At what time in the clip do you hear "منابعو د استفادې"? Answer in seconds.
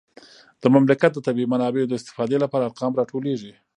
1.53-2.37